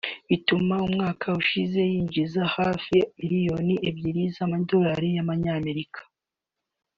[0.29, 5.21] bituma umwaka ushize yinjiza hafi miliyoni ebyiri z’amadorali ya
[5.59, 6.01] Amerika